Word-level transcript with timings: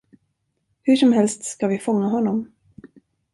Hursomhelst 0.83 1.43
ska 1.43 1.67
vi 1.67 1.77
fånga 1.79 2.05
honom. 2.07 2.51